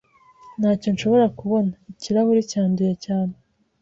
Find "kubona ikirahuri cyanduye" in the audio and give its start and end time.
1.39-2.93